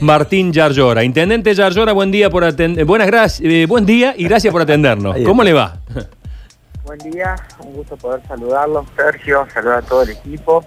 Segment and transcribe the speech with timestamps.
[0.00, 1.04] Martín Yarlora.
[1.04, 2.84] Intendente Yarlora, buen día por atender.
[2.84, 5.16] Buenas gracias, eh, buen día y gracias por atendernos.
[5.24, 5.78] ¿Cómo le va?
[6.84, 10.64] Buen día, un gusto poder saludarlos, Sergio, saludar a todo el equipo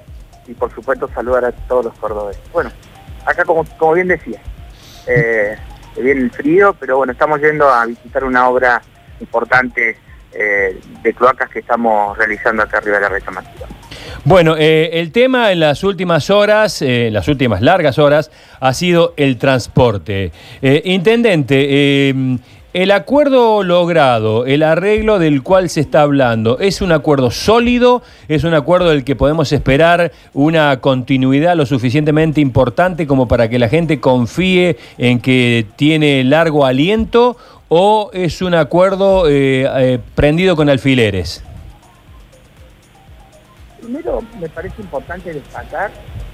[0.47, 2.43] y por supuesto saludar a todos los cordobeses.
[2.53, 2.71] Bueno,
[3.25, 4.39] acá como, como bien decía,
[5.07, 5.57] eh,
[5.97, 8.81] viene el frío, pero bueno, estamos yendo a visitar una obra
[9.19, 9.97] importante
[10.31, 13.67] eh, de cloacas que estamos realizando acá arriba de la Reta Masiva.
[14.25, 18.31] Bueno, eh, el tema en las últimas horas, eh, las últimas largas horas,
[18.61, 20.31] ha sido el transporte.
[20.61, 22.37] Eh, intendente, eh,
[22.73, 28.01] el acuerdo logrado, el arreglo del cual se está hablando, ¿es un acuerdo sólido?
[28.27, 33.59] ¿Es un acuerdo del que podemos esperar una continuidad lo suficientemente importante como para que
[33.59, 37.37] la gente confíe en que tiene largo aliento?
[37.69, 41.43] ¿O es un acuerdo eh, eh, prendido con alfileres?
[43.83, 45.91] Primero, me parece importante destacar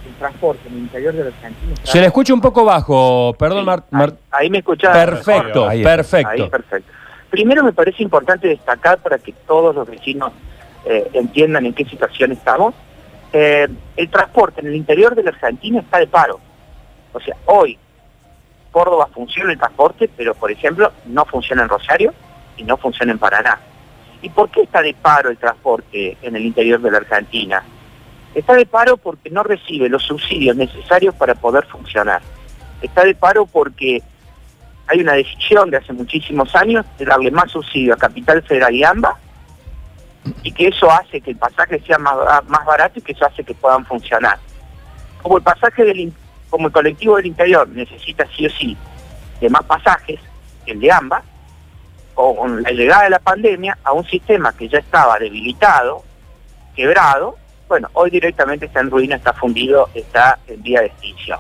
[0.07, 1.75] el transporte en el interior de los Argentina.
[1.83, 4.95] Se le escucha un poco bajo, perdón, Mar- Mar- Ahí, ahí me escuchás.
[4.95, 6.29] Perfecto, Ahí perfecto.
[6.43, 6.91] Ahí, perfecto.
[7.29, 10.31] Primero me parece importante destacar para que todos los vecinos
[10.85, 12.73] eh, entiendan en qué situación estamos.
[13.33, 16.39] Eh, el transporte en el interior de la Argentina está de paro.
[17.13, 17.77] O sea, hoy
[18.71, 22.13] Córdoba funciona el transporte, pero por ejemplo no funciona en Rosario
[22.57, 23.59] y no funciona en Paraná.
[24.21, 27.63] ¿Y por qué está de paro el transporte en el interior de la Argentina?
[28.35, 32.21] Está de paro porque no recibe los subsidios necesarios para poder funcionar.
[32.81, 34.01] Está de paro porque
[34.87, 38.83] hay una decisión de hace muchísimos años de darle más subsidio a Capital Federal y
[38.83, 39.17] AMBA
[40.43, 43.25] y que eso hace que el pasaje sea más, ba- más barato y que eso
[43.25, 44.37] hace que puedan funcionar.
[45.21, 46.13] Como el pasaje del
[46.49, 48.75] como el colectivo del interior necesita sí o sí
[49.39, 50.19] de más pasajes
[50.65, 51.21] que el de AMBA,
[52.19, 56.03] con la llegada de la pandemia a un sistema que ya estaba debilitado,
[56.75, 57.37] quebrado,
[57.69, 61.39] bueno, hoy directamente está en ruina, está fundido, está en vía de extinción.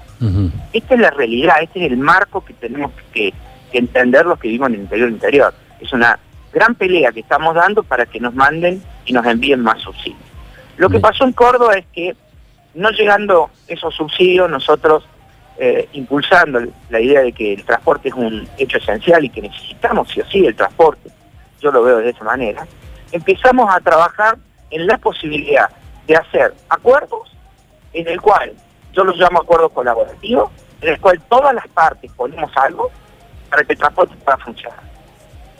[0.71, 3.33] Esta es la realidad, este es el marco que tenemos que,
[3.71, 5.53] que entender los que vivimos en el interior interior.
[5.81, 6.17] Es una
[6.53, 10.21] gran pelea que estamos dando para que nos manden y nos envíen más subsidios.
[10.77, 12.15] Lo que pasó en Córdoba es que
[12.75, 15.03] no llegando esos subsidios, nosotros
[15.61, 20.09] eh, impulsando la idea de que el transporte es un hecho esencial y que necesitamos
[20.09, 21.09] sí o sí el transporte,
[21.59, 22.65] yo lo veo de esa manera,
[23.11, 24.37] empezamos a trabajar
[24.71, 25.69] en la posibilidad
[26.07, 27.35] de hacer acuerdos
[27.91, 28.53] en el cual
[28.93, 30.49] yo los llamo acuerdos colaborativos,
[30.81, 32.89] en el cual todas las partes ponemos algo
[33.49, 34.79] para que el transporte pueda funcionar.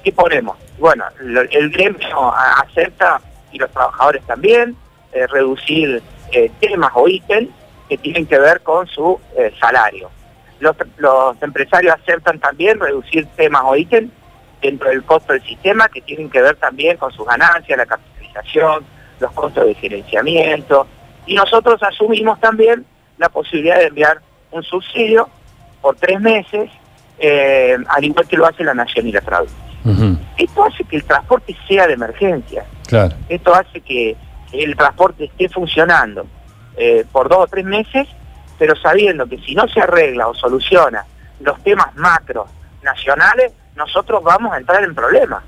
[0.04, 0.58] ¿Qué ponemos?
[0.78, 3.20] Bueno, el gremio acepta
[3.52, 4.76] y los trabajadores también
[5.12, 6.02] eh, reducir
[6.32, 7.50] eh, temas o ítems
[7.90, 10.10] que tienen que ver con su eh, salario.
[10.60, 14.12] Los, los empresarios aceptan también reducir temas o ítems
[14.62, 18.86] dentro del costo del sistema que tienen que ver también con sus ganancias, la capitalización,
[19.20, 20.86] los costos de gerenciamiento.
[21.26, 22.86] Y nosotros asumimos también
[23.18, 24.22] la posibilidad de enviar
[24.52, 25.30] un subsidio
[25.82, 26.70] por tres meses,
[27.20, 29.24] eh, al igual que lo hace la Nación y la.
[29.86, 30.18] Ujú.
[30.38, 32.66] Esto hace que el transporte sea de emergencia.
[32.88, 33.16] Claro.
[33.30, 34.16] Esto hace que
[34.52, 36.28] el transporte esté funcionando
[36.78, 38.08] eh, por dos o tres meses,
[38.58, 41.06] pero sabiendo que si no se arregla o soluciona
[41.40, 42.48] los temas macro
[42.82, 45.44] nacionales, nosotros vamos a entrar en problemas.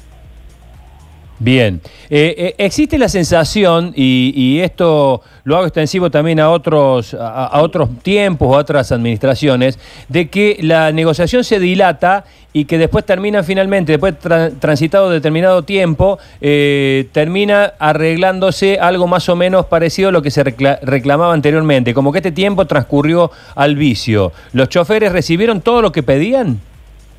[1.44, 1.81] Bien.
[2.12, 7.47] Eh, eh, existe la sensación, y, y esto lo hago extensivo también a otros, a,
[7.47, 12.78] a otros tiempos o a otras administraciones, de que la negociación se dilata y que
[12.78, 19.66] después termina finalmente, después tra- transitado determinado tiempo, eh, termina arreglándose algo más o menos
[19.66, 21.96] parecido a lo que se recla- reclamaba anteriormente.
[21.96, 24.31] Como que este tiempo transcurrió al vicio.
[24.53, 26.59] ¿Los choferes recibieron todo lo que pedían?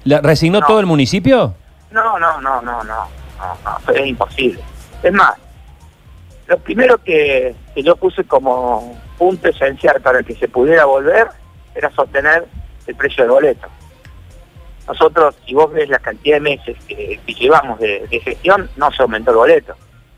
[0.04, 0.66] ¿La- ¿Resignó No.
[0.68, 1.54] todo el municipio?
[1.90, 3.21] No, no, no, no, no,
[3.94, 4.60] es imposible.
[5.02, 5.34] Es más,
[6.46, 11.28] lo primero que, que yo puse como punto esencial para que se pudiera volver
[11.74, 12.46] era sostener
[12.86, 13.68] el precio del boleto.
[14.86, 18.90] Nosotros, si vos ves la cantidad de meses que, que llevamos de, de gestión, no
[18.90, 19.74] se aumentó el boleto.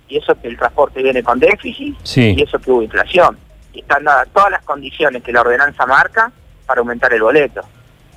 [0.08, 2.34] Y eso que el transporte viene con déficit Sí.
[2.36, 3.38] y eso que hubo inflación.
[3.72, 6.32] Y están dadas todas las condiciones que la ordenanza marca
[6.66, 7.60] para aumentar el boleto.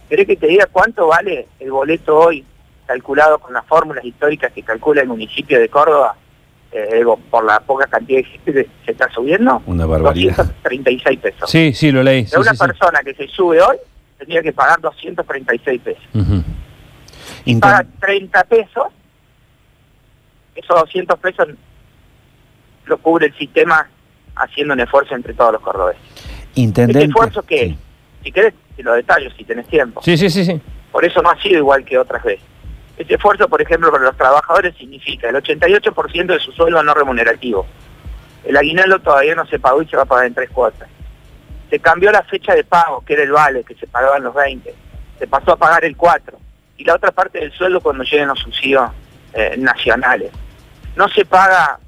[0.07, 2.45] ¿Querés que te diga cuánto vale el boleto hoy
[2.88, 6.16] calculado con las fórmulas históricas que calcula el municipio de Córdoba?
[6.72, 9.62] Eh, digo, por la poca cantidad de gente que se está subiendo.
[9.68, 10.36] Una barbaridad.
[10.38, 11.50] 236 pesos.
[11.50, 12.25] Sí, sí, lo leí.
[12.25, 12.66] Sí, de una sí, sí.
[12.66, 13.78] persona que se sube hoy
[14.18, 16.04] tendría que pagar 236 pesos.
[17.45, 18.88] Y Inten- paga 30 pesos,
[20.56, 21.48] esos 200 pesos
[22.86, 23.88] lo cubre el sistema
[24.36, 26.01] haciendo un esfuerzo entre todos los cordobeses.
[26.56, 27.00] Intendente.
[27.00, 27.45] ¿Este esfuerzo?
[27.48, 27.78] Sí.
[28.24, 30.01] Si querés, te lo detallo si tenés tiempo.
[30.04, 30.60] Sí, sí, sí, sí.
[30.92, 32.44] Por eso no ha sido igual que otras veces.
[32.98, 37.66] Este esfuerzo, por ejemplo, para los trabajadores significa el 88% de su sueldo no remunerativo.
[38.44, 40.90] El aguinaldo todavía no se pagó y se va a pagar en tres cuotas.
[41.70, 44.34] Se cambió la fecha de pago, que era el vale, que se pagaba en los
[44.34, 44.74] 20.
[45.20, 46.40] se pasó a pagar el 4
[46.78, 48.90] y la otra parte del sueldo cuando lleguen los subsidios
[49.34, 50.32] eh, nacionales.
[50.96, 51.80] No se paga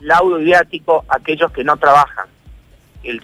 [0.00, 2.26] laudo viático a aquellos que no trabajan.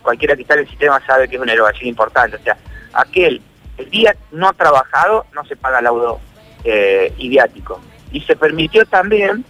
[0.00, 2.36] Cualquiera que está en el sistema sabe que es una erogación importante.
[2.36, 2.56] O sea,
[2.92, 3.40] aquel,
[3.78, 6.20] el día no trabajado no se paga laudo
[6.64, 7.80] eh, viático.
[8.12, 9.44] Y se permitió también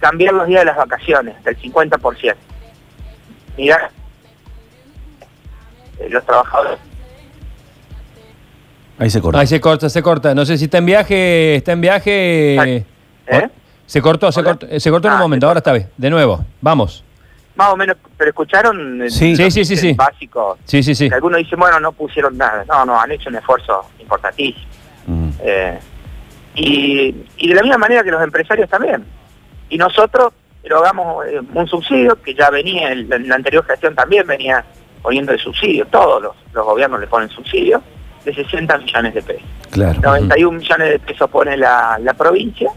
[0.00, 2.34] cambiar los días de las vacaciones, del 50%.
[3.56, 3.90] Mira,
[5.98, 6.78] eh, los trabajadores
[8.98, 9.40] Ahí se corta.
[9.40, 10.34] Ahí se corta, se corta.
[10.34, 12.86] No sé si está en viaje, está en viaje.
[13.26, 13.48] ¿Eh?
[13.84, 15.88] Se cortó, se cortó, se cortó en un ah, momento, ahora está bien.
[15.96, 17.04] De nuevo, vamos.
[17.56, 20.56] Más o menos, pero escucharon sí, sí, sí, sí, básico.
[20.64, 21.10] Sí, sí, sí.
[21.12, 22.64] algunos dicen, bueno, no pusieron nada.
[22.66, 24.66] No, no, han hecho un esfuerzo importantísimo.
[25.06, 25.30] Mm.
[25.40, 25.78] Eh,
[26.54, 29.04] y, y, de la misma manera que los empresarios también.
[29.68, 30.32] Y nosotros
[30.62, 34.64] erogamos eh, un subsidio que ya venía, en la anterior gestión también venía
[35.02, 37.82] poniendo el subsidio, todos los, los gobiernos le ponen subsidio
[38.24, 39.48] de 60 millones de pesos.
[39.70, 40.00] Claro.
[40.00, 42.70] 91 millones de pesos pone la, provincia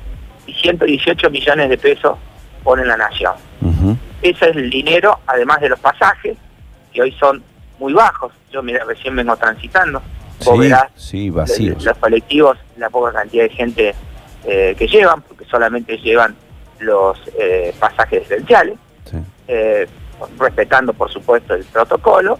[0.47, 2.17] y 118 millones de pesos
[2.63, 3.33] pone la nación.
[4.21, 6.35] Ese es el dinero, además de los pasajes,
[6.91, 7.43] que hoy son
[7.79, 8.33] muy bajos.
[8.51, 10.01] Yo mira, recién vengo transitando.
[10.95, 11.83] Sí, vacíos.
[11.83, 13.95] Los, colectivos, la poca cantidad de gente
[14.45, 16.35] eh, que llevan, porque solamente llevan
[16.79, 18.77] los eh, pasajes esenciales,
[19.47, 19.87] eh,
[20.39, 22.39] respetando por supuesto el protocolo.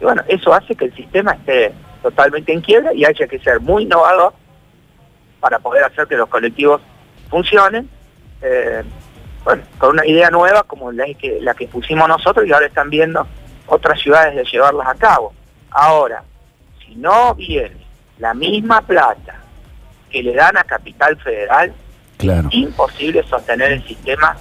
[0.00, 3.60] Y bueno, eso hace que el sistema esté totalmente en quiebra y haya que ser
[3.60, 4.32] muy innovador
[5.40, 6.80] para poder hacer que los colectivos
[7.30, 7.88] funcionen,
[8.42, 8.82] eh,
[9.44, 12.90] bueno, con una idea nueva como la que, la que pusimos nosotros y ahora están
[12.90, 13.26] viendo
[13.66, 15.32] otras ciudades de llevarlas a cabo.
[15.70, 16.22] Ahora,
[16.96, 17.76] si no viene
[18.18, 19.34] la misma plata
[20.10, 21.72] que le dan a Capital Federal,
[22.16, 22.48] claro.
[22.48, 24.36] es imposible sostener el sistema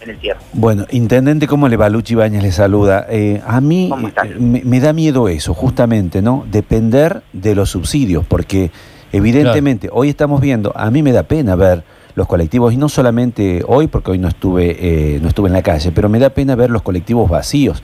[0.00, 0.42] en el tiempo.
[0.54, 1.90] Bueno, intendente, ¿cómo le va?
[1.90, 3.06] Luchi Bañez le saluda.
[3.10, 3.90] Eh, a mí
[4.24, 6.46] eh, me, da miedo eso, justamente, ¿no?
[6.50, 8.70] Depender de los subsidios, porque
[9.12, 11.82] evidentemente hoy estamos viendo, a mí me da pena ver
[12.14, 15.62] los colectivos, y no solamente hoy, porque hoy no estuve, eh, no estuve en la
[15.62, 17.82] calle, pero me da pena ver los colectivos vacíos,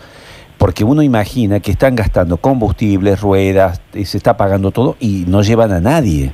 [0.66, 5.72] porque uno imagina que están gastando combustibles, ruedas, se está pagando todo y no llevan
[5.72, 6.32] a nadie.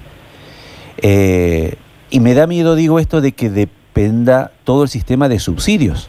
[2.10, 6.08] y me da miedo, digo esto, de que de dependa todo el sistema de subsidios.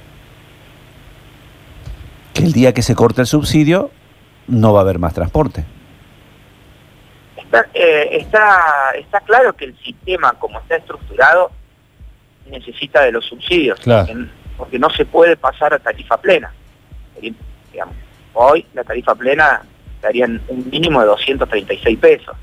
[2.34, 3.92] Que el día que se corte el subsidio
[4.48, 5.66] no va a haber más transporte.
[7.36, 11.52] Está, eh, está, está claro que el sistema como está estructurado
[12.50, 13.80] necesita de los subsidios,
[14.58, 16.54] porque, no se puede pasar a tarifa plena.
[18.34, 19.62] Hoy la tarifa plena
[20.02, 22.36] darían un mínimo de 236 pesos.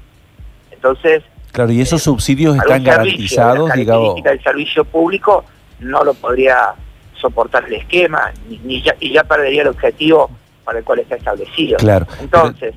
[0.71, 1.23] Entonces,
[1.53, 4.21] Claro, y esos subsidios están garantizados, digamos.
[4.25, 5.45] El servicio público
[5.81, 6.75] no lo podría
[7.15, 8.33] soportar el esquema
[8.65, 10.31] ni, ya, y ya perdería el objetivo
[10.65, 11.77] para el cual está establecido.
[11.79, 12.07] Claro.
[12.21, 12.75] Entonces,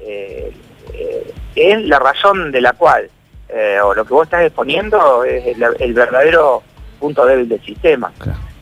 [0.00, 0.52] eh,
[0.94, 3.10] eh, es la razón de la cual,
[3.48, 6.62] eh, o lo que vos estás exponiendo, es el, verdadero
[7.00, 8.12] punto débil del sistema.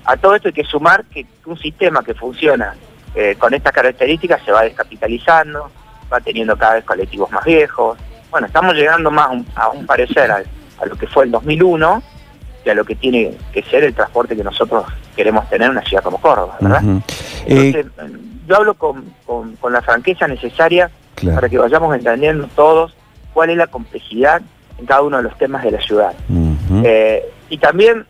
[0.04, 2.74] A todo esto hay que sumar que un sistema que funciona
[3.38, 5.70] con estas características se va descapitalizando,
[6.12, 7.98] va teniendo cada vez colectivos más viejos,
[8.30, 10.42] bueno, estamos llegando más a un parecer a,
[10.86, 12.02] lo que fue el 2001
[12.64, 14.84] que a lo que tiene que ser el transporte que nosotros
[15.16, 16.82] queremos tener en una ciudad como Córdoba, ¿verdad?
[17.46, 18.12] Entonces, eh,
[18.46, 19.14] yo hablo con,
[19.70, 20.90] la franqueza necesaria
[21.34, 22.94] para que vayamos entendiendo todos
[23.32, 24.42] cuál es la complejidad
[24.78, 26.14] en cada uno de los temas de la ciudad.
[26.84, 28.06] Eh, y también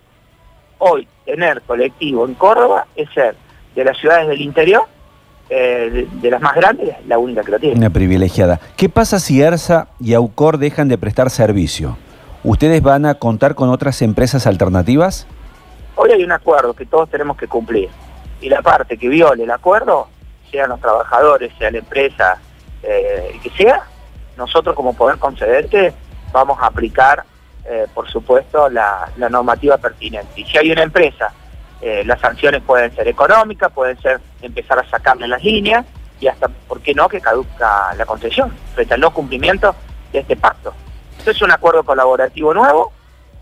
[0.79, 3.37] hoy tener colectivo en Córdoba es ser
[3.81, 4.83] de las ciudades del interior
[5.49, 7.77] eh, de, las más grandes, la única que lo tiene.
[7.77, 8.61] Una privilegiada.
[8.77, 11.97] ¿Qué pasa si ERSA y AUCOR dejan de prestar servicio?
[12.45, 15.27] ¿Ustedes van a contar con otras empresas alternativas?
[15.97, 17.89] Hoy hay un acuerdo que todos tenemos que cumplir.
[18.43, 20.09] Y la parte que viole el acuerdo,
[20.51, 22.39] sean los trabajadores, sea la empresa,
[22.83, 23.83] eh, que sea,
[24.37, 25.95] nosotros como poder concedente
[26.33, 27.25] vamos a aplicar,
[27.65, 30.33] eh, por supuesto, la, la normativa pertinente.
[30.37, 31.33] Y si hay una empresa
[31.81, 35.87] eh, las sanciones pueden ser económicas, pueden ser empezar a sacarle las líneas
[36.21, 39.75] y hasta, ¿por qué no?, que caduca la concesión frente al no cumplimiento
[40.13, 40.75] de este pacto.
[41.19, 42.93] Esto es un acuerdo colaborativo nuevo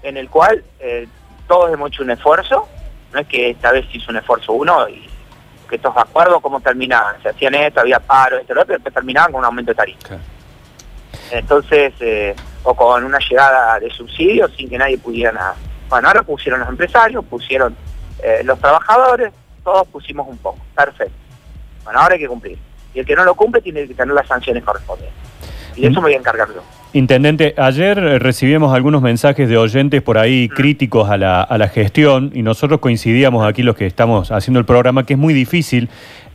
[0.03, 1.09] en el cual eh,
[1.49, 2.69] todos hemos hecho un esfuerzo,
[3.13, 5.09] no es que esta vez hizo un esfuerzo uno y
[5.69, 7.21] que estos acuerdos, ¿cómo terminaban?
[7.23, 10.17] Se hacían esto, había paro, esto, lo otro, pero terminaban con un aumento de tarifa.
[11.31, 15.57] Entonces, eh, o con una llegada de subsidios sin que nadie pudiera nada.
[15.89, 17.77] Bueno, ahora pusieron los empresarios, pusieron
[18.23, 19.33] eh, los trabajadores,
[19.65, 20.59] todos pusimos un poco.
[20.75, 21.15] Perfecto.
[21.85, 22.59] Bueno, ahora hay que cumplir.
[22.95, 25.17] Y el que no lo cumple tiene que tener las sanciones correspondientes.
[25.77, 26.63] Y de eso me voy a encargar yo.
[26.93, 30.55] Intendente, ayer eh, recibimos algunos mensajes de oyentes por ahí mm.
[30.55, 34.67] críticos a la, a la gestión y nosotros coincidíamos aquí los que estamos haciendo el
[34.67, 35.91] programa que es muy difícil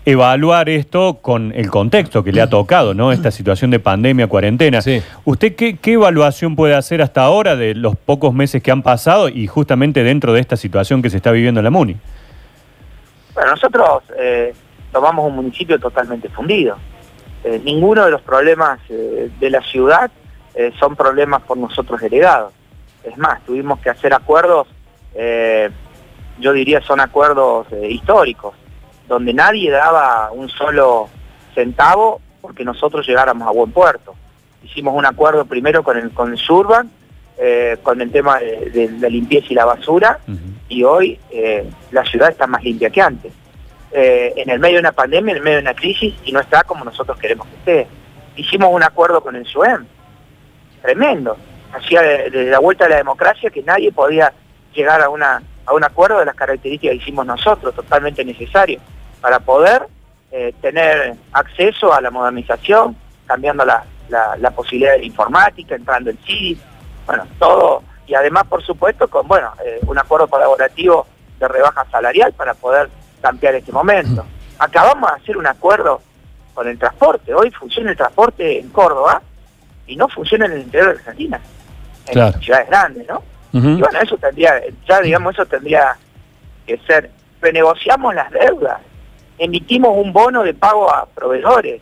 [0.05, 3.12] evaluar esto con el contexto que le ha tocado, ¿no?
[3.12, 4.81] Esta situación de pandemia, cuarentena.
[4.81, 5.01] Sí.
[5.25, 9.29] ¿Usted qué, qué evaluación puede hacer hasta ahora de los pocos meses que han pasado
[9.29, 11.95] y justamente dentro de esta situación que se está viviendo en la MUNI?
[13.33, 14.53] Bueno, nosotros eh,
[14.91, 16.77] tomamos un municipio totalmente fundido.
[17.43, 20.12] Eh, ninguno de los problemas eh, de la ciudad
[20.55, 22.53] eh, son problemas por nosotros heredados.
[23.03, 24.67] Es más, tuvimos que hacer acuerdos,
[25.15, 25.69] eh,
[26.39, 28.53] yo diría son acuerdos eh, históricos,
[29.07, 31.10] donde nadie daba un solo
[31.53, 34.15] centavo porque nosotros llegáramos a buen puerto.
[34.63, 36.89] Hicimos un acuerdo primero con el, con el Surban,
[37.38, 40.19] eh, con el tema de, de la limpieza y la basura,
[40.69, 43.33] y hoy eh, la ciudad está más limpia que antes.
[43.91, 46.39] Eh, en el medio de una pandemia, en el medio de una crisis, y no
[46.39, 47.88] está como nosotros queremos que esté.
[48.36, 49.86] Hicimos un acuerdo con el SUEM,
[50.81, 51.38] tremendo.
[51.74, 54.33] Hacía de, de la vuelta a la democracia que nadie podía
[54.74, 58.79] llegar a, una, a un acuerdo de las características que hicimos nosotros, totalmente necesario,
[59.24, 59.88] para poder
[60.34, 62.94] eh, tener acceso a la modernización,
[63.25, 66.60] cambiando la, la, la posibilidad de la informática, entrando el CIDI,
[67.06, 71.08] bueno, todo, y además, por supuesto, con bueno eh, un acuerdo colaborativo
[71.39, 72.89] de rebaja salarial para poder
[73.22, 74.25] cambiar este momento.
[74.60, 76.01] Acabamos de hacer un acuerdo
[76.53, 77.34] con el transporte.
[77.34, 79.22] Hoy funciona el transporte en Córdoba
[79.88, 81.39] y no funciona en el interior de Argentina,
[82.08, 82.39] en Claro.
[82.42, 83.24] ciudades grandes, ¿no?
[83.53, 85.96] Y bueno, eso tendría, ya digamos, eso tendría
[86.68, 87.10] que ser.
[87.39, 88.80] Renegociamos las deudas,
[89.37, 91.81] emitimos un bono de pago a proveedores,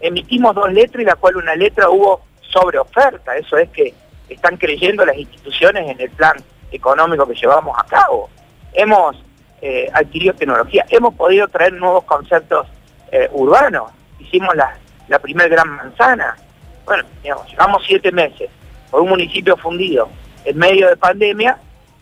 [0.00, 3.36] emitimos dos letras y la cual una letra hubo sobre oferta.
[3.36, 3.94] Eso es que
[4.28, 6.36] están creyendo las instituciones en el plan
[6.70, 8.28] económico que llevamos a cabo.
[8.72, 9.22] Hemos
[9.60, 12.66] eh, adquirido tecnología, hemos podido traer nuevos conceptos
[13.10, 14.76] eh, urbanos, hicimos la,
[15.08, 16.36] la primer gran manzana.
[16.84, 18.50] Bueno, digamos, llevamos siete meses
[18.90, 20.08] por un municipio fundido
[20.44, 21.58] en medio de pandemia,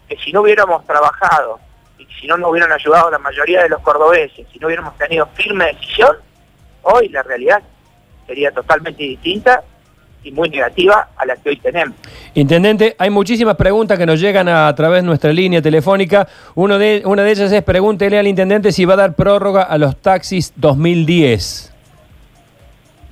[0.08, 1.60] que si no hubiéramos trabajado
[2.00, 5.26] y si no nos hubieran ayudado la mayoría de los cordobeses, si no hubiéramos tenido
[5.34, 6.16] firme decisión,
[6.82, 7.62] hoy la realidad
[8.26, 9.62] sería totalmente distinta
[10.22, 11.96] y muy negativa a la que hoy tenemos.
[12.34, 16.28] Intendente, hay muchísimas preguntas que nos llegan a, través de nuestra línea telefónica.
[16.54, 19.78] Uno de, una de ellas es pregúntele al intendente si va a dar prórroga a
[19.78, 21.74] los taxis 2010.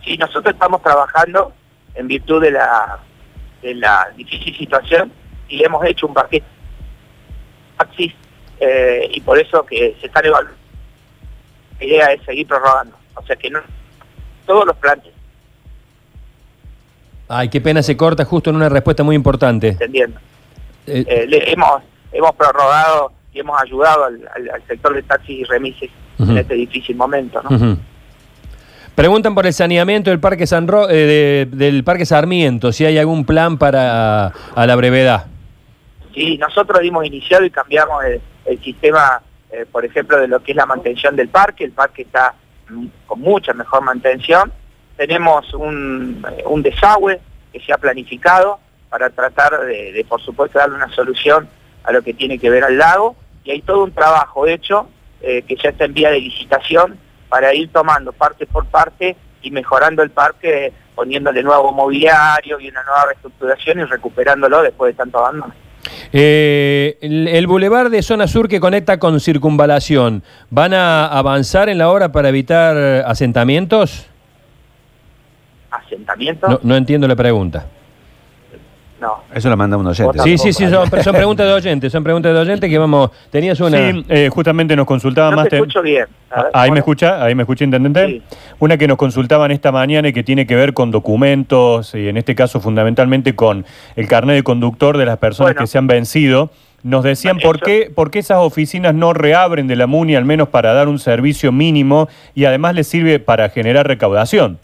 [0.04, 1.52] Sí, nosotros estamos trabajando
[1.94, 2.98] en virtud de la,
[3.62, 5.12] de la difícil situación
[5.48, 6.46] y hemos hecho un paquete
[7.76, 8.12] taxis
[8.60, 10.56] eh, y por eso que se están evaluando.
[11.80, 12.96] La idea es seguir prorrogando.
[13.14, 13.60] O sea que no
[14.46, 15.04] todos los planes,
[17.28, 19.68] Ay, qué pena se corta justo en una respuesta muy importante.
[19.68, 20.18] entendiendo.
[20.86, 25.40] Eh, Eh, le- hemos, hemos prorrogado y hemos ayudado al, al- al sector de taxis
[25.40, 27.42] y remises en este difícil momento.
[27.42, 27.76] ¿no?
[28.94, 32.96] Preguntan por el saneamiento del Parque San Ro- eh, de- del Parque Sarmiento, si hay
[32.98, 35.26] algún plan para a la brevedad.
[36.14, 40.52] Sí, nosotros dimos iniciado y cambiamos el, el sistema, eh, por ejemplo, de lo que
[40.52, 41.64] es la mantención del parque.
[41.64, 42.34] El parque está
[42.68, 44.52] mm, con mucha mejor mantención.
[44.96, 47.20] Tenemos un, eh, un desagüe
[47.52, 51.48] que se ha planificado para tratar de, por supuesto, darle una solución
[51.84, 53.16] a lo que tiene que ver al lago.
[53.44, 54.88] Y hay todo un trabajo hecho
[55.20, 59.50] eh, que ya está en vía de licitación para ir tomando parte por parte y
[59.50, 65.18] mejorando el parque, poniéndole nuevo mobiliario y una nueva reestructuración y recuperándolo después de tanto
[65.18, 65.54] abandono.
[66.12, 71.78] Eh, el, el bulevar de zona sur que conecta con circunvalación, ¿van a avanzar en
[71.78, 74.06] la obra para evitar asentamientos?
[75.70, 76.48] asentamiento.
[76.48, 77.66] No, no entiendo la pregunta.
[79.00, 79.22] No.
[79.32, 80.18] Eso la manda un oyente.
[80.24, 83.60] Sí, sí, sí, son, son preguntas de oyentes, son preguntas de oyentes que vamos, tenías
[83.60, 83.92] una...
[83.92, 85.48] Sí, eh, justamente nos consultaba No más...
[85.48, 86.06] te escucho bien.
[86.30, 88.06] A ver, Ah, Ahí me escucha, ahí me escucha, intendente.
[88.08, 88.22] Sí.
[88.58, 92.16] Una que nos consultaban esta mañana y que tiene que ver con documentos y en
[92.16, 93.64] este caso fundamentalmente con
[93.94, 95.60] el carnet de conductor de las personas Bueno.
[95.60, 96.50] que se han vencido.
[96.82, 100.24] Nos decían Bueno, por qué, por qué esas oficinas no reabren de la MUNI al
[100.24, 104.58] menos para dar un servicio mínimo y además les sirve para generar recaudación.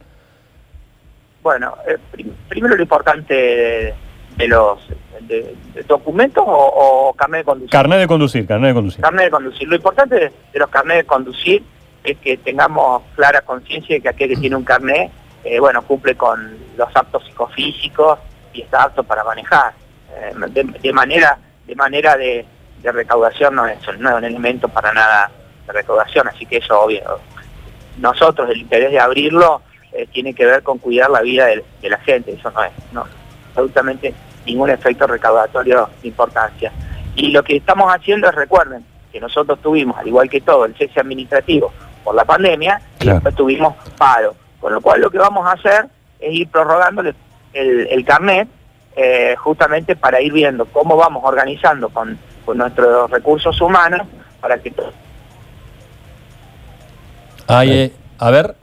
[1.42, 3.94] Bueno, eh, prim- primero lo importante
[4.36, 4.78] de, los
[5.20, 7.70] de- de documentos o, o carnet de conducir.
[7.70, 9.00] Carnet de conducir, carnet de conducir.
[9.00, 9.68] carnet de conducir.
[9.68, 11.62] Lo importante de, de los carnets de conducir
[12.02, 15.10] es que tengamos clara conciencia de que aquel que tiene un carnet,
[15.44, 18.18] eh, bueno, cumple con los actos psicofísicos
[18.52, 19.72] y está apto para manejar.
[20.16, 22.44] Eh, de, de manera de manera de,
[22.82, 25.30] de recaudación no es, no es un elemento para nada
[25.66, 27.00] de recaudación, así que eso obvio.
[27.98, 29.62] Nosotros el interés de abrirlo
[29.92, 32.72] eh, tiene que ver con cuidar la vida de, de la gente, eso no es,
[32.92, 33.06] no,
[33.54, 34.12] absolutamente
[34.46, 36.73] ningún efecto recaudatorio de importancia.
[37.14, 40.75] Y lo que estamos haciendo es, recuerden, que nosotros tuvimos, al igual que todo, el
[40.76, 44.34] cese administrativo por la pandemia, y después tuvimos paro.
[44.61, 45.87] Con lo cual lo que vamos a hacer
[46.18, 47.14] es ir prorrogando el,
[47.52, 48.49] el- el carnet
[48.96, 54.06] eh, justamente para ir viendo cómo vamos organizando con, con nuestros recursos humanos
[54.40, 54.92] para que todo
[57.46, 58.54] Ay, eh, a ver.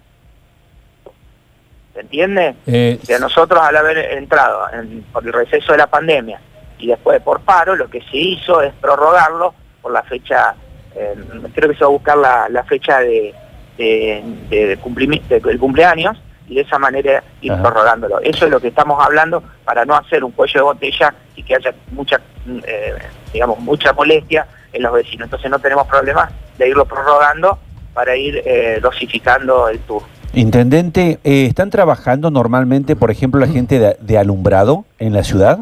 [1.94, 2.56] ¿Se entiende?
[2.68, 6.40] Eh, nosotros al haber entrado en- por el receso de la pandemia
[6.80, 10.56] y después por paro, lo que se hizo es prorrogarlo por la fecha,
[10.96, 11.16] eh,
[11.54, 13.34] creo que se va a buscar la, la fecha de,
[13.78, 17.62] de, de cumplimi- de- del cumpleaños y de esa manera ir Ajá.
[17.62, 18.20] prorrogándolo.
[18.22, 21.56] Eso es lo que estamos hablando para no hacer un cuello de botella y que
[21.56, 22.20] haya mucha,
[22.66, 22.96] eh,
[23.34, 25.26] digamos, mucha molestia en los vecinos.
[25.26, 27.60] Entonces no tenemos problema de irlo prorrogando
[27.94, 30.04] para ir eh, dosificando el tour.
[30.34, 35.60] Intendente, eh, ¿están trabajando normalmente, por ejemplo, la gente de, de alumbrado en la ciudad?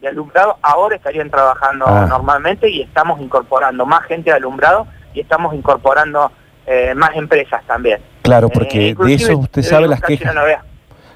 [0.00, 2.06] de alumbrado ahora estarían trabajando Ah.
[2.08, 6.30] normalmente y estamos incorporando más gente de alumbrado y estamos incorporando
[6.68, 7.98] eh, más empresas también.
[8.22, 10.32] Claro, Eh, porque de eso usted te sabe las quejas.
[10.36, 10.60] novedad.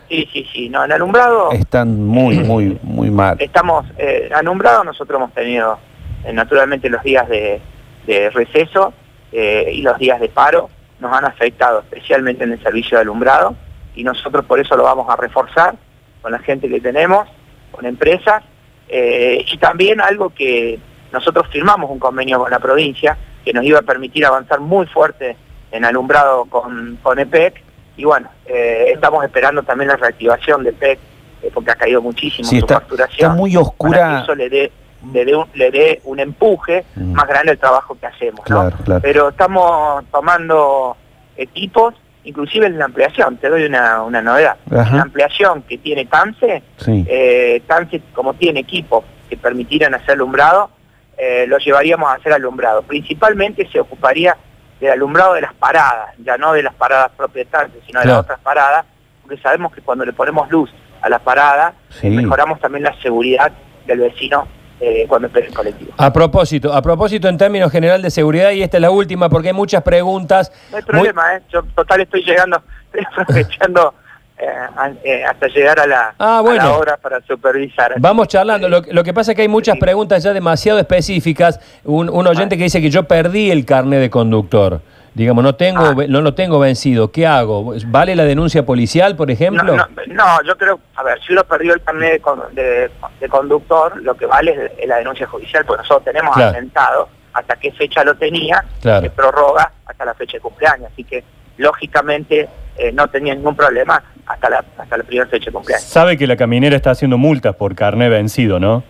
[0.09, 3.37] Sí, sí, sí, no, en alumbrado Están muy, muy, muy mal.
[3.41, 5.79] estamos, en alumbrado nosotros hemos tenido
[6.33, 7.61] naturalmente los días de,
[8.09, 8.93] de receso
[9.31, 10.71] y los días de paro
[11.03, 13.55] nos han afectado especialmente en el servicio de alumbrado
[13.95, 15.75] y nosotros por eso lo vamos a reforzar
[16.23, 17.29] con la gente que tenemos,
[17.73, 18.43] con empresas
[18.89, 20.79] eh, y también algo que
[21.13, 25.37] nosotros firmamos un convenio con la provincia que nos iba a permitir avanzar muy fuerte
[25.73, 27.61] en alumbrado con, con EPEC
[27.97, 30.99] y bueno, eh, estamos esperando también la reactivación de EPEC
[31.43, 34.21] eh, porque ha caído muchísimo Sí, su está, facturación está muy para que oscura.
[34.23, 34.73] eso le dé
[35.13, 37.13] le dé un, le dé un empuje Mm.
[37.13, 38.61] más grande al trabajo que hacemos, ¿no?
[38.63, 39.01] Claro, claro.
[39.03, 40.97] Pero estamos tomando
[41.37, 41.95] equipos,
[42.25, 44.57] inclusive en la ampliación, te doy una, una novedad.
[44.71, 44.97] Ajá.
[44.97, 47.05] La ampliación que tiene TANSE, Sí.
[47.09, 50.71] eh, TANSE como tiene equipos que permitieran hacer alumbrado,
[51.19, 52.83] eh, lo llevaríamos a hacer alumbrado.
[52.83, 54.37] Principalmente se ocuparía
[54.81, 57.13] del alumbrado de las paradas, ya no de las paradas
[57.51, 58.85] TANSE, sino de las otras paradas,
[59.23, 62.09] porque sabemos que cuando le ponemos luz a las paradas, Sí.
[62.11, 63.53] mejoramos también la seguridad
[63.87, 64.47] del vecino
[64.85, 65.93] eh, cuando espera el colectivo.
[65.97, 69.49] A propósito, a propósito en términos general de seguridad, y esta es la última porque
[69.49, 70.51] hay muchas preguntas.
[70.73, 71.43] No hay muy- problema, ¿eh?
[71.53, 72.61] Yo total estoy llegando,
[72.93, 73.95] estoy aprovechando
[74.39, 74.47] eh,
[74.77, 76.65] a- eh, hasta llegar a la, Ah, a bueno.
[76.65, 77.95] la hora para supervisar.
[78.01, 78.69] Vamos charlando.
[78.69, 81.61] Lo, lo que pasa es que hay muchas preguntas ya demasiado específicas.
[81.85, 84.81] Un, un oyente que dice que yo perdí el carnet de conductor.
[85.15, 85.95] Digamos, no tengo, Ah.
[86.09, 87.13] no lo tengo vencido.
[87.13, 87.75] ¿Qué hago?
[87.89, 89.77] ¿Vale la denuncia policial, por ejemplo?
[89.77, 92.91] No, no, no, yo creo, a ver, si uno perdió el carnet de, con- de-
[93.21, 96.51] de conductor, lo que vale es, la denuncia judicial, porque nosotros tenemos Claro.
[96.53, 99.03] asentado hasta qué fecha lo tenía, Claro.
[99.03, 101.23] se prorroga hasta la fecha de cumpleaños, así que
[101.59, 102.49] lógicamente
[102.79, 105.85] eh, no tenía ningún problema hasta la, hasta la primera fecha de cumpleaños.
[105.87, 108.83] Sabe que la caminera está haciendo multas por carné vencido, ¿no?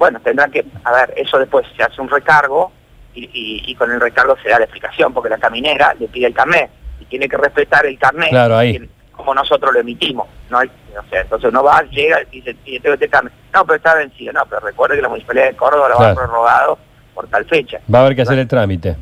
[0.00, 2.72] Bueno, tendrán que, a ver, eso después se hace un recargo
[3.16, 6.26] y, y- y con el recargo se da la explicación, porque la caminera le pide
[6.28, 8.78] el carnet y tiene que respetar el carnet Claro, ahí.
[8.78, 10.28] que- como nosotros lo emitimos.
[10.50, 10.58] ¿no?
[10.58, 13.32] hay- o sea, entonces uno va, llega y dice, "Sí, tengo este carnet.
[13.52, 14.32] No, pero está vencido.
[14.32, 16.14] No, pero recuerde que la Municipalidad de Córdoba lo va Claro.
[16.14, 16.78] prorrogado
[17.14, 17.80] por tal fecha.
[17.92, 18.96] Va a haber que hacer el trámite.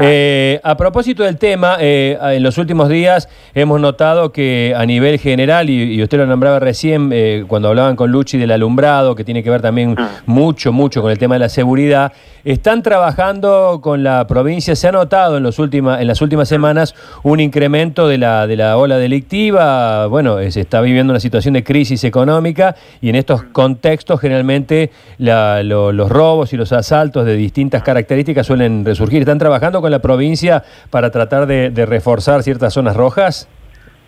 [0.00, 5.18] Eh, a propósito del tema, eh, en los últimos días hemos notado que a nivel
[5.18, 9.24] general, y, y usted lo nombraba recién eh, cuando hablaban con Luchi del alumbrado, que
[9.24, 10.06] tiene que ver también Mm.
[10.26, 12.12] mucho, mucho con el tema de la seguridad,
[12.44, 16.94] están trabajando con la provincia, se ha notado en, los última, en las últimas semanas
[17.22, 21.64] un incremento de la, de la ola delictiva, bueno, se está viviendo una situación de
[21.64, 27.36] crisis económica y en estos contextos generalmente la- lo- los robos y los asaltos de
[27.36, 29.20] distintas características suelen resurgir.
[29.20, 33.48] ¿Están trabajando con la provincia para tratar de, reforzar ciertas zonas rojas?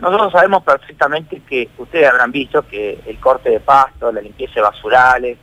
[0.00, 4.62] Nosotros sabemos perfectamente que ustedes habrán visto que el corte de pasto, la limpieza de
[4.62, 5.38] basurales,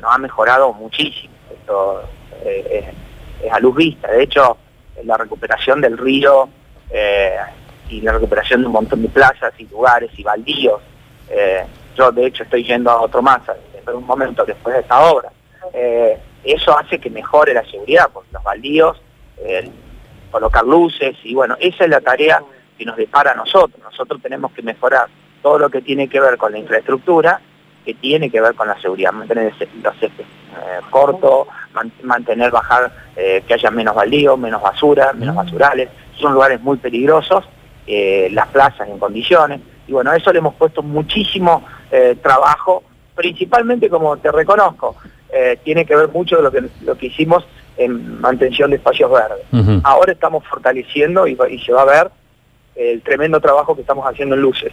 [0.00, 1.34] nos ha mejorado muchísimo.
[1.52, 2.02] Esto
[2.44, 2.94] eh,
[3.42, 4.10] es, a luz vista.
[4.10, 4.56] De hecho,
[5.04, 6.48] la recuperación del río
[6.90, 7.36] eh,
[7.90, 10.80] y la recuperación de un montón de plazas y lugares y baldíos.
[11.30, 11.64] eh,
[11.96, 13.40] yo, de hecho, estoy yendo a otro más
[13.74, 15.32] en un momento después de esta obra.
[16.44, 19.00] Eso hace que mejore la seguridad, porque los baldíos,
[19.44, 19.70] eh,
[20.30, 22.42] colocar luces y bueno, esa es la tarea
[22.76, 23.80] que nos depara a nosotros.
[23.82, 25.06] Nosotros tenemos que mejorar
[25.42, 27.40] todo lo que tiene que ver con la infraestructura,
[27.84, 32.92] que tiene que ver con la seguridad, mantener los céspedes eh, cortos, man- mantener, bajar,
[33.16, 35.88] eh, que haya menos baldíos, menos basura, menos basurales.
[36.20, 37.44] Son lugares muy peligrosos,
[37.86, 39.60] eh, las plazas en condiciones.
[39.86, 41.64] Y bueno, a eso le hemos puesto muchísimo
[42.22, 42.82] trabajo,
[43.14, 44.96] principalmente como te reconozco,
[45.64, 47.46] tiene que ver mucho de lo que, lo que hicimos
[47.78, 49.46] en mantención de espacios verdes.
[49.84, 52.10] Ahora estamos fortaleciendo y, se va a ver
[52.74, 54.72] el tremendo trabajo que estamos haciendo en luces.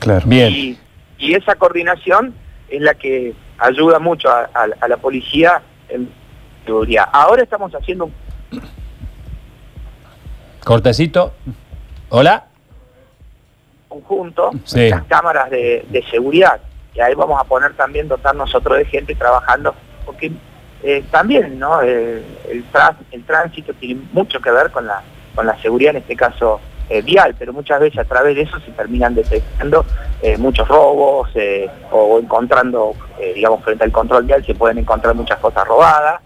[0.00, 0.24] Claro.
[0.26, 0.52] Bien.
[0.52, 0.78] Y,
[1.18, 2.34] y esa coordinación
[2.68, 6.10] es la que ayuda mucho a, a- a la policía en
[6.64, 7.08] seguridad.
[7.12, 8.12] Ahora estamos haciendo un
[10.64, 11.32] Cortecito.
[12.08, 12.44] Hola.
[13.88, 14.88] conjunto Sí.
[14.90, 16.60] las cámaras de, de seguridad
[16.94, 20.32] y ahí vamos a poner también dotar nosotros de gente trabajando porque
[20.82, 25.02] eh, también no Eh, el, trans- el tránsito tiene mucho que ver con la
[25.34, 28.58] con la seguridad, en este caso eh, vial, pero muchas veces a través de eso
[28.60, 29.84] se terminan detectando
[30.38, 32.94] muchos robos eh, o encontrando,
[33.34, 36.20] digamos, frente al control vial se pueden encontrar muchas cosas robadas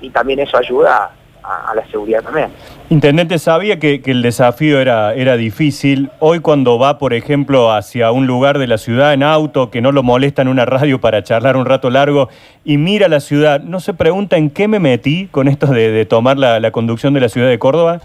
[0.00, 1.10] y también eso ayuda
[1.42, 2.50] a, la seguridad también.
[2.88, 6.10] Intendente, sabía que, el desafío era, era difícil.
[6.18, 9.92] Hoy cuando va, por ejemplo, hacia un lugar de la ciudad en auto, que no
[9.92, 12.28] lo molesta en una radio para charlar un rato largo,
[12.64, 16.38] y mira la ciudad, ¿no se pregunta en qué me metí con esto de, tomar
[16.38, 18.00] la, conducción de la ciudad de Córdoba?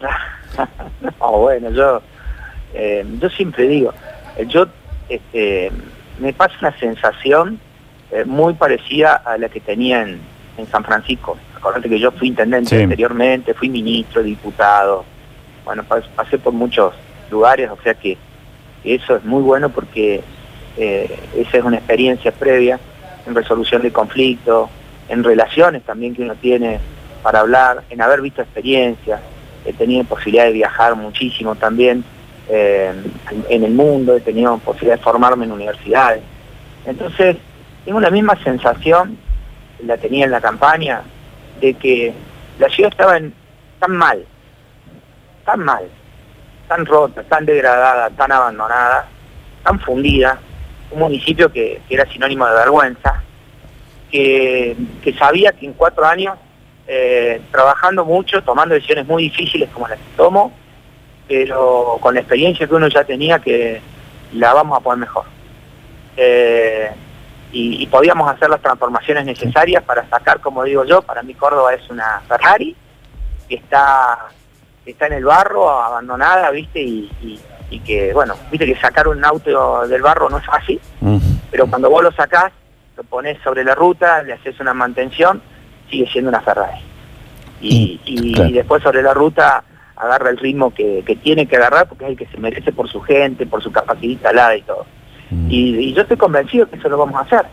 [1.00, 2.02] no, bueno, yo,
[2.74, 3.92] eh, yo siempre digo,
[4.48, 4.66] yo
[5.08, 5.70] este,
[6.18, 7.60] me pasa una sensación
[8.10, 10.20] eh, muy parecida a la que tenía en,
[10.56, 11.38] en San Francisco.
[11.58, 15.04] Acordate que yo fui intendente anteriormente, fui ministro, diputado,
[15.64, 16.94] bueno, pasé por muchos
[17.30, 18.16] lugares, o sea que,
[18.84, 20.22] eso es muy bueno porque
[20.76, 22.78] eh, esa es una experiencia previa
[23.26, 24.70] en resolución de conflictos,
[25.08, 26.78] en relaciones también que uno tiene
[27.22, 29.20] para hablar, en haber visto experiencias,
[29.64, 32.04] he tenido posibilidad de viajar muchísimo también
[32.48, 32.92] eh,
[33.48, 36.22] en, el mundo, he tenido posibilidad de formarme en universidades.
[36.86, 37.36] Entonces,
[37.84, 39.18] tengo la misma sensación,
[39.84, 41.02] la tenía en la campaña,
[41.60, 42.12] de que
[42.58, 43.18] la ciudad estaba
[43.78, 44.24] tan mal,
[45.44, 45.88] tan mal,
[46.68, 49.08] tan rota, tan degradada, tan abandonada,
[49.62, 50.38] tan fundida,
[50.90, 53.22] un municipio que, era sinónimo de vergüenza,
[54.10, 54.76] que,
[55.18, 56.36] sabía que en cuatro años,
[56.86, 60.52] eh, trabajando mucho, tomando decisiones muy difíciles como las que tomo,
[61.26, 63.80] pero con la experiencia que uno ya tenía que
[64.32, 65.24] la vamos a poner mejor.
[66.16, 66.90] Eh,
[67.50, 71.88] y, podíamos hacer las transformaciones necesarias para sacar, como digo yo, para mí Córdoba es
[71.88, 72.76] una Ferrari
[73.48, 74.26] que está,
[74.84, 76.80] está en el barro, abandonada, ¿viste?
[76.80, 77.40] Y,
[77.84, 81.18] que, bueno, viste que sacar un auto del barro no es fácil, mm.
[81.50, 82.52] pero cuando vos lo sacás,
[82.96, 85.40] lo pones sobre la ruta, le haces una mantención,
[85.90, 86.80] sigue siendo una Ferrari.
[87.60, 89.64] Y, y, después sobre la ruta
[89.96, 92.88] agarra el ritmo que, que tiene que agarrar porque es el que se merece por
[92.88, 94.86] su gente, por su capacidad instalada y todo.
[95.30, 95.48] Mm.
[95.50, 97.46] Y, yo estoy convencido que eso lo vamos a hacer.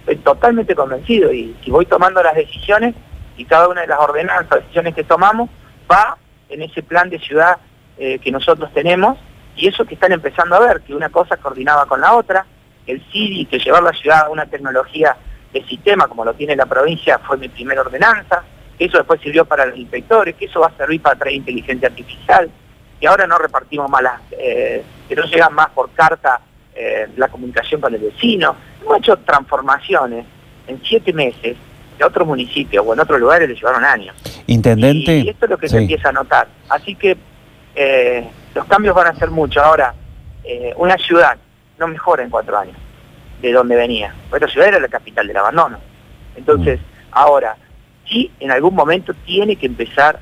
[0.00, 2.94] Estoy totalmente convencido y, si voy tomando las decisiones
[3.36, 5.50] y cada una de las ordenanzas, decisiones que tomamos,
[5.90, 6.16] va
[6.48, 7.58] en ese plan de ciudad
[7.98, 9.18] eh, que nosotros tenemos
[9.56, 12.46] y eso que están empezando a ver, que una cosa coordinaba con la otra,
[12.86, 15.16] el CIDI, que llevar la ciudad a una tecnología
[15.52, 18.42] de sistema como lo tiene la provincia fue mi primera ordenanza,
[18.78, 21.88] que eso después sirvió para los inspectores, que eso va a servir para traer inteligencia
[21.88, 22.50] artificial,
[23.00, 26.40] que ahora no repartimos malas, eh, que no llegan más por carta
[26.76, 28.54] eh, la comunicación con el vecino.
[28.82, 30.26] Hemos hecho transformaciones
[30.66, 31.56] en siete meses
[31.98, 34.14] de otros municipios o en otros lugares le llevaron años.
[34.46, 35.18] Intendente.
[35.18, 36.48] Y, esto es lo que se empieza a notar.
[36.68, 37.16] Así que
[37.74, 39.62] eh, los cambios van a ser muchos.
[39.62, 39.94] Ahora,
[40.44, 41.38] eh, una ciudad
[41.78, 42.76] no mejora en cuatro años
[43.40, 44.14] de donde venía.
[44.32, 45.78] Esta ciudad era la capital del abandono.
[46.36, 46.84] Entonces, mm.
[47.12, 47.56] ahora,
[48.06, 50.20] sí, en algún momento tiene que empezar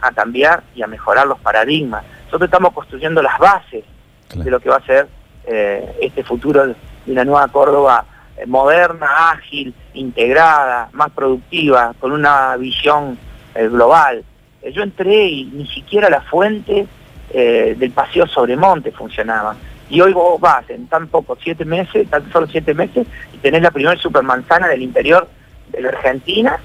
[0.00, 2.04] a cambiar y a mejorar los paradigmas.
[2.26, 3.84] Nosotros estamos construyendo las bases
[4.34, 5.08] de lo que va a ser
[5.46, 6.74] eh, este futuro de
[7.06, 8.04] una nueva Córdoba
[8.36, 13.16] eh, moderna, ágil, integrada, más productiva, con una visión
[13.54, 14.24] eh, global.
[14.74, 16.86] yo entré y ni siquiera la fuente
[17.32, 19.56] del paseo sobre monte funcionaba.
[19.90, 23.60] Y hoy vos vas en tan poco, siete meses, tan solo siete meses, y tenés
[23.60, 25.28] la primera supermanzana del interior
[25.68, 26.58] de la Argentina,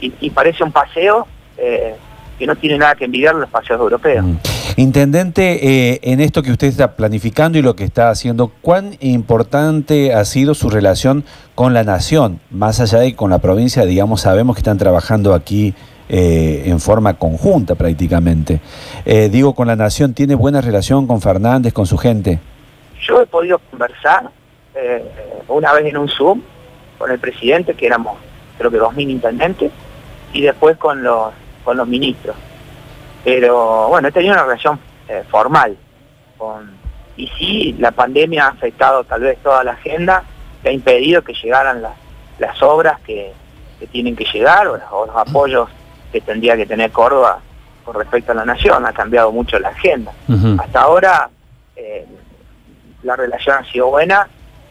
[0.00, 4.24] y, parece un paseo que no tiene nada que envidiar los paseos europeos.
[4.24, 4.57] Mm.
[4.76, 10.12] Intendente, eh, en esto que usted está planificando y lo que está haciendo, ¿cuán importante
[10.12, 12.40] ha sido su relación con la nación?
[12.50, 15.74] Más allá de con la provincia, digamos, sabemos que están trabajando aquí
[16.08, 18.60] eh, en forma conjunta prácticamente.
[19.04, 22.38] Eh, digo, con la nación, ¿tiene buena relación con Fernández, con su gente?
[23.00, 24.30] Yo he podido conversar
[25.48, 26.40] una vez en un Zoom
[26.98, 28.16] con el presidente, que éramos
[28.58, 29.72] creo que 2.000 intendentes,
[30.32, 31.32] y después con los,
[31.64, 32.36] con los ministros
[33.24, 34.78] pero bueno, he tenido una relación
[35.08, 35.76] eh, formal
[36.36, 36.70] con,
[37.16, 40.22] y sí, la pandemia ha afectado tal vez toda la agenda,
[40.62, 41.94] que ha impedido que llegaran las,
[42.38, 43.32] las obras que,
[43.92, 44.76] tienen que llegar o,
[45.06, 45.68] los apoyos
[46.10, 47.38] que tendría que tener Córdoba
[47.84, 50.12] con respecto a la nación, ha cambiado mucho la agenda.
[50.58, 51.30] Hasta ahora
[51.76, 52.04] eh,
[53.04, 54.28] la relación ha sido buena,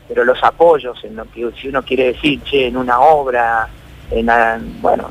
[0.07, 3.67] pero los apoyos, en lo que si uno quiere decir, che, en una obra,
[4.11, 5.09] en, bueno,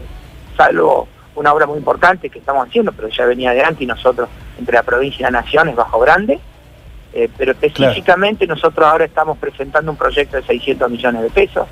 [0.57, 4.29] salvo una obra muy importante que estamos haciendo, pero ya venía de antes y nosotros,
[4.59, 6.41] entre la provincia y la nación, es Bajo Grande.
[7.13, 11.67] Eh, pero específicamente nosotros ahora estamos presentando un proyecto de 600 millones de pesos.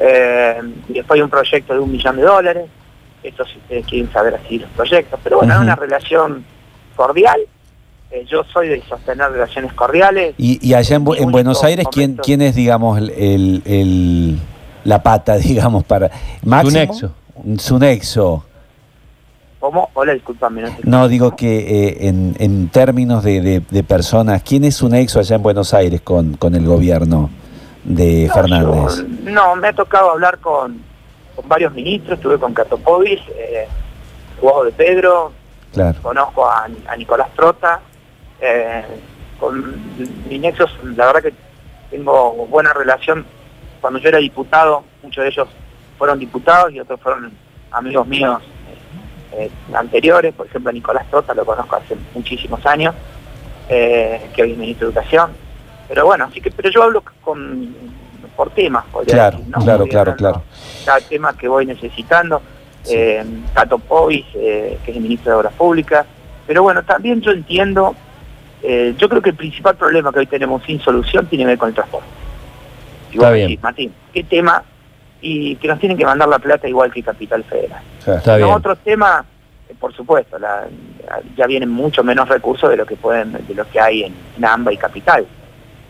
[0.00, 2.68] Eh, y después hay un proyecto de un millón de dólares.
[3.22, 5.20] Esto si ustedes quieren saber así los proyectos.
[5.22, 6.44] Pero bueno, es una relación
[6.96, 7.40] cordial.
[8.10, 10.34] Eh, yo soy de sostener relaciones cordiales.
[10.38, 14.38] Y, allá en, Buenos Aires, ¿quién, ¿quién es, digamos, el,
[14.84, 16.10] la pata, digamos, para...
[16.42, 16.70] Máximo?
[16.70, 17.14] Su nexo.
[17.58, 18.44] Su nexo.
[19.64, 19.88] ¿Cómo?
[19.94, 20.60] Hola, discúlpame.
[20.60, 24.94] No, no digo que eh, en, en, términos de, de, de, personas, ¿quién es un
[24.94, 27.30] ex allá en Buenos Aires con, con el gobierno
[27.82, 28.96] de no, Fernández?
[28.98, 30.82] Yo, no, me ha tocado hablar con,
[31.34, 33.66] con varios ministros, estuve con Catopovis, eh,
[34.42, 35.32] Hugo de Pedro,
[35.72, 35.98] claro.
[36.02, 37.80] conozco a, a Nicolás Trota,
[38.42, 38.84] eh,
[39.40, 39.64] con
[40.28, 41.32] mis nexos, la verdad que
[41.90, 43.24] tengo buena relación.
[43.80, 45.48] Cuando yo era diputado, muchos de ellos
[45.96, 47.32] fueron diputados y otros fueron
[47.70, 48.42] amigos míos
[49.36, 52.94] eh, anteriores, por ejemplo a Nicolás Trota lo conozco hace muchísimos años,
[53.68, 55.30] eh, que hoy es ministro de Educación.
[55.88, 57.74] Pero bueno, así que, pero yo hablo con
[58.36, 59.62] por temas, claro, decir, ¿no?
[59.62, 60.42] claro, claro, claro.
[60.84, 62.42] Cada tema que voy necesitando,
[62.82, 62.94] sí.
[62.96, 66.04] eh, Tato Povis, eh, que es el ministro de Obras Públicas,
[66.44, 67.94] pero bueno, también yo entiendo,
[68.62, 71.68] yo creo que el principal problema que hoy tenemos sin solución tiene que ver con
[71.68, 72.08] el transporte.
[73.12, 73.48] Y Está bien.
[73.48, 74.64] Decís, Martín, ¿qué tema?
[75.26, 77.80] Y que nos tienen que mandar la plata igual que Capital Federal.
[77.98, 78.50] Está Los bien.
[78.50, 79.24] otros temas,
[79.70, 80.66] eh, por supuesto, la,
[81.34, 84.44] ya vienen mucho menos recursos de lo que pueden, de lo que hay en, en
[84.44, 85.26] AMBA y Capital,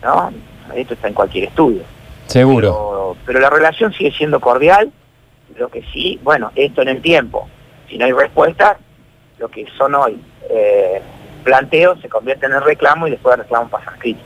[0.01, 0.31] ¿no?
[0.73, 1.81] Esto está en cualquier estudio.
[2.27, 2.71] Seguro.
[2.71, 4.89] Pero, pero, la relación sigue siendo cordial,
[5.57, 7.49] lo que sí, bueno, esto en el tiempo,
[7.89, 8.77] si no hay respuesta,
[9.37, 10.17] lo que son hoy
[10.49, 11.01] eh,
[11.43, 14.21] planteos se convierten en reclamo y después de reclamo pasa a escrito.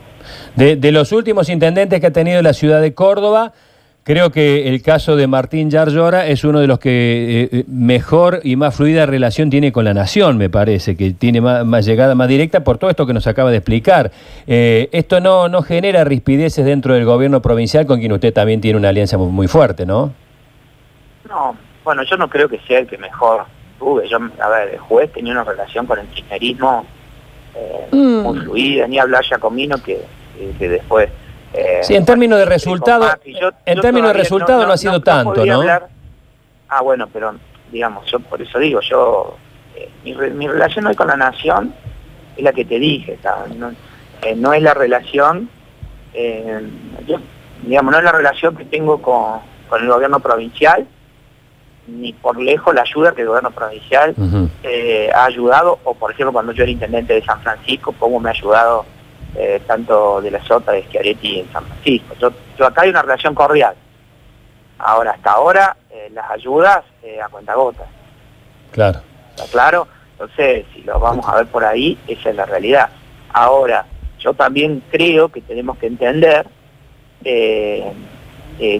[0.54, 3.52] De, de, los últimos intendentes que ha tenido la ciudad de Córdoba,
[4.04, 8.56] creo que el caso de Martín Yarlora es uno de los que eh, mejor y
[8.56, 12.28] más fluida relación tiene con la nación, me parece, que tiene más, más llegada, más
[12.28, 14.10] directa por todo esto que nos acaba de explicar.
[14.46, 18.78] Eh, esto no, no genera rispideces dentro del gobierno provincial con quien usted también tiene
[18.78, 20.12] una alianza muy, muy fuerte, ¿no?
[21.28, 23.44] No, bueno, yo no creo que sea el que mejor
[23.78, 24.08] tuve.
[24.08, 26.84] Yo, a ver, el juez tenía una relación con el kirchnerismo
[27.54, 28.22] eh, mm.
[28.22, 30.00] muy fluida, ni hablar ya conmigo que,
[30.36, 31.10] que, que después...
[31.52, 34.76] Eh, sí, en términos de resultado, yo, en yo términos de resultado no, no, ha
[34.76, 35.54] sido no, tanto, ¿no?
[35.54, 35.88] Hablar,
[36.68, 37.34] ah, bueno, pero
[37.72, 39.36] digamos, yo por eso digo, yo,
[39.74, 41.74] eh, mi, mi, relación hoy con la nación
[42.36, 43.18] es la que te dije,
[43.56, 43.72] no,
[44.22, 45.48] eh, no, es la relación,
[47.06, 47.18] yo,
[47.62, 50.86] digamos, no es la relación que tengo con, con el gobierno provincial,
[51.88, 55.12] ni por lejos la ayuda que el gobierno provincial uh -huh.
[55.12, 58.32] ha ayudado, o por ejemplo cuando yo era intendente de San Francisco, cómo me ha
[58.32, 58.84] ayudado
[59.34, 62.14] eh, tanto de la Sota, de Schiaretti en San Francisco.
[62.18, 63.74] Yo, yo, acá hay una relación cordial.
[64.78, 66.82] Ahora, hasta ahora, eh, las ayudas
[67.22, 67.86] a cuentagotas.
[68.72, 69.00] Claro.
[69.30, 69.88] ¿Está claro?
[70.12, 72.88] Entonces, si lo vamos a ver por ahí, esa es la realidad.
[73.32, 73.86] Ahora,
[74.18, 76.46] yo también creo que tenemos que entender
[77.24, 77.92] eh,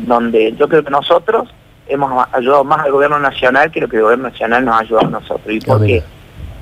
[0.03, 1.49] donde yo creo que nosotros
[1.87, 5.07] hemos ayudado más al gobierno nacional que lo que el gobierno nacional nos ha ayudado
[5.07, 5.47] a nosotros.
[5.49, 6.03] ¿Y por qué?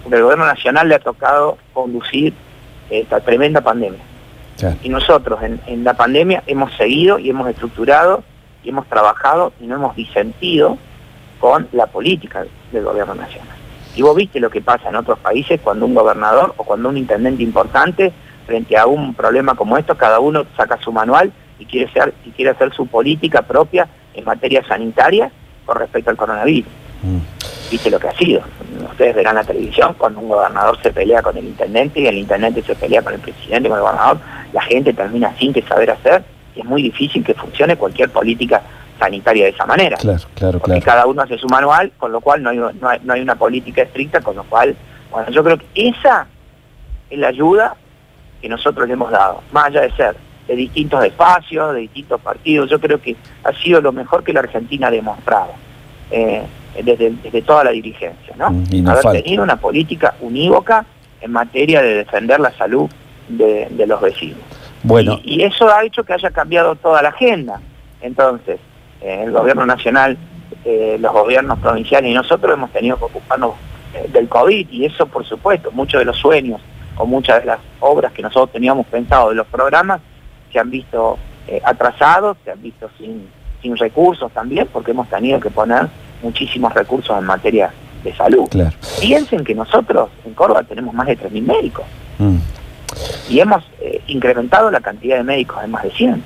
[0.03, 2.33] Porque el gobierno nacional le ha tocado conducir
[2.91, 4.01] esta tremenda pandemia.
[4.57, 4.67] Sí.
[4.83, 8.25] Y nosotros en, en, la pandemia hemos seguido y hemos estructurado
[8.65, 10.79] y hemos trabajado y no hemos disentido
[11.39, 13.57] con la política del gobierno nacional.
[13.95, 16.97] Y vos viste lo que pasa en otros países cuando un gobernador o cuando un
[16.97, 18.13] intendente importante
[18.47, 22.31] frente a un problema como esto, cada uno saca su manual y quiere, ser, y
[22.31, 25.31] quiere hacer su política propia en materia sanitaria
[25.67, 26.71] con respecto al coronavirus.
[27.03, 27.19] Mm.
[27.71, 28.43] Viste lo que ha sido.
[28.91, 32.63] Ustedes verán la televisión cuando un gobernador se pelea con el intendente y el intendente
[32.63, 34.19] se pelea con el presidente, con el gobernador,
[34.53, 38.63] la gente termina sin que saber hacer y es muy difícil que funcione cualquier política
[38.99, 39.97] sanitaria de esa manera.
[39.97, 40.85] Claro, claro, Porque claro.
[40.85, 43.37] cada uno hace su manual, con lo cual no hay, no, hay, no hay una
[43.37, 44.75] política estricta, con lo cual,
[45.11, 46.27] bueno, yo creo que esa
[47.11, 47.77] es la ayuda
[48.41, 50.17] que nosotros le hemos dado, más allá de ser
[50.49, 52.71] de distintos espacios, de distintos partidos.
[52.71, 55.53] Yo creo que ha sido lo mejor que la Argentina ha demostrado
[56.11, 56.43] eh,
[56.83, 58.51] desde, desde, toda la dirigencia, ¿no?
[58.51, 59.23] Mm, no Haber falta.
[59.23, 60.85] tenido una política unívoca
[61.21, 62.89] en materia de defender la salud
[63.29, 64.39] de, de los vecinos.
[64.83, 65.21] Bueno.
[65.25, 67.61] Y, y, eso ha hecho que haya cambiado toda la agenda.
[68.01, 68.61] Entonces,
[69.01, 70.17] eh, el gobierno nacional,
[70.65, 73.53] eh, los gobiernos provinciales y nosotros hemos tenido que ocuparnos
[73.95, 76.61] eh, del COVID y eso, por supuesto, muchos de los sueños
[76.97, 80.01] o muchas de las obras que nosotros teníamos pensado de los programas
[80.53, 81.19] se han visto
[81.65, 83.27] atrasados, se han visto sin,
[83.63, 85.89] sin recursos también, porque hemos tenido que poner
[86.23, 87.71] muchísimos recursos en materia
[88.05, 88.49] de salud.
[88.49, 88.71] Claro.
[89.01, 91.85] Piensen que nosotros en Córdoba tenemos más de 3.000 médicos
[92.19, 92.39] Mm.
[93.29, 96.23] y hemos eh, incrementado la cantidad de médicos en más de 100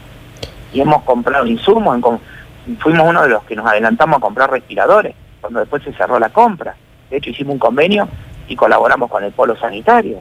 [0.72, 5.14] y hemos comprado insumos, en fuimos uno de los que nos adelantamos a comprar respiradores,
[5.40, 6.74] cuando después se cerró la compra.
[7.10, 8.08] De hecho hicimos un convenio
[8.48, 10.20] y colaboramos con el polo sanitario.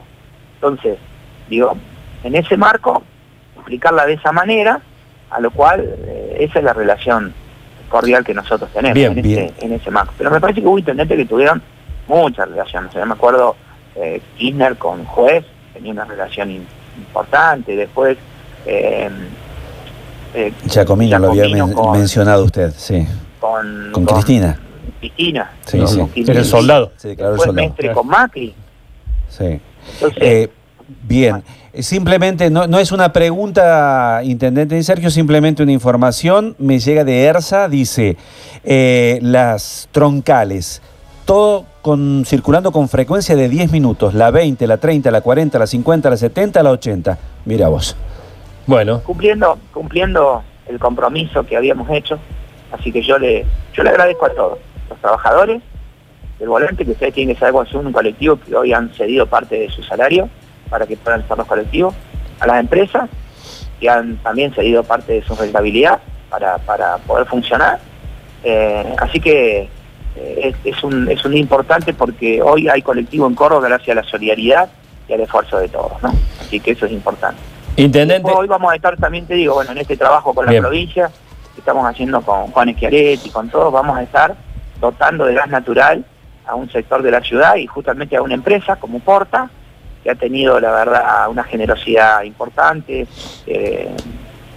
[0.56, 0.98] Entonces,
[1.48, 1.74] digo,
[2.22, 3.02] en ese marco
[3.56, 4.80] explicarla de esa manera,
[5.30, 7.32] a lo cual eh, esa es la relación
[7.92, 9.44] cordial que nosotros tenemos Bien, en, bien.
[9.56, 10.12] Ese, en ese marco.
[10.18, 11.62] Pero me parece que hubo intendentes que tuvieron
[12.08, 12.90] muchas relaciones.
[12.90, 13.54] O sea, me acuerdo
[13.94, 16.66] eh, Kirchner con juez, tenía una relación in-
[16.98, 18.16] importante, después...
[18.66, 19.10] Eh,
[20.34, 23.06] eh, Giacomino lo había men- con- mencionado usted, sí.
[23.38, 24.58] con, Con Cristina.
[24.98, 25.50] Cristina.
[25.66, 25.86] Sí, ¿no?
[25.86, 25.98] sí.
[25.98, 26.92] Con Era el soldado.
[27.04, 27.52] El Después soldado.
[27.68, 28.54] Mestre con Macri.
[29.28, 29.60] Sí.
[29.94, 30.50] Entonces, Eh,
[31.02, 31.42] bien,
[31.80, 36.54] simplemente no, no es una pregunta, Intendente Di Sergio, simplemente una información.
[36.58, 38.16] Me llega de ERSA, dice,
[38.64, 40.82] eh, las troncales,
[41.24, 45.66] todo con, circulando con frecuencia de 10 minutos, la 20, la 30, la 40, la
[45.66, 47.18] 50, la 70, la 80.
[47.44, 47.96] Mira vos.
[48.66, 52.18] Bueno, cumpliendo cumpliendo el compromiso que habíamos hecho.
[52.70, 55.62] Así que yo le yo le agradezco a todos, los trabajadores
[56.38, 59.26] del volante, que ustedes tienen que saber cuál es un colectivo que hoy han cedido
[59.26, 60.28] parte de su salario
[60.72, 61.94] para que puedan estar los colectivos,
[62.40, 63.10] a las empresas
[63.78, 67.78] que han también cedido parte de su rentabilidad para, para poder funcionar.
[68.42, 69.68] Eh, así que
[70.16, 73.96] eh, es, es un, es un día importante porque hoy hay colectivo en Córdoba gracias
[73.96, 74.70] a la solidaridad
[75.06, 76.10] y al esfuerzo de todos, ¿no?
[76.40, 77.38] Así que eso es importante.
[77.76, 78.14] intendente.
[78.14, 80.62] Después hoy vamos a estar también, te digo, bueno, en este trabajo con la Bien.
[80.62, 81.10] provincia,
[81.54, 84.34] que estamos haciendo con Juan Esquiaretti, con todos, vamos a estar
[84.80, 86.02] dotando de gas natural
[86.46, 89.50] a un sector de la ciudad y justamente a una empresa como Porta,
[90.02, 93.06] que ha tenido, la verdad, una generosidad importante,
[93.46, 93.88] eh,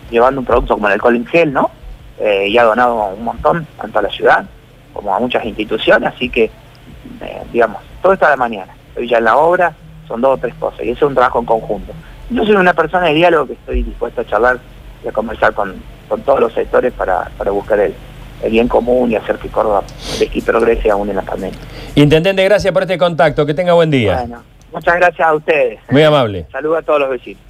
[0.10, 1.72] llevando un producto como el alcohol en gel, ¿no?
[2.20, 4.46] Eh, y ha donado un montón, tanto a la ciudad
[4.94, 8.74] como a muchas instituciones, así que, eh, digamos, todo está a la mañana.
[8.90, 9.74] Estoy ya en la obra,
[10.08, 11.94] son dos o tres cosas, y eso es un trabajo en conjunto.
[12.30, 14.60] Yo soy una persona de diálogo que estoy dispuesto a charlar
[15.04, 15.76] y a conversar con,
[16.08, 17.94] con todos los sectores para, para buscar el,
[18.42, 19.84] el bien común y hacer que Córdoba
[20.20, 21.60] y progrese aún en la pandemia.
[21.96, 23.46] Intendente, gracias por este contacto.
[23.46, 24.20] Que tenga buen día.
[24.20, 24.44] Bueno,
[24.76, 25.80] muchas gracias a ustedes.
[25.90, 26.46] Muy amable.
[26.52, 27.42] Saludos a todos los vecinos.